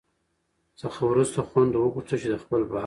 څخه 0.81 0.99
وروسته 1.11 1.39
خویندو 1.49 1.77
وغوښتل 1.81 2.17
چي 2.21 2.27
د 2.31 2.35
خپل 2.43 2.61
باغ 2.69 2.79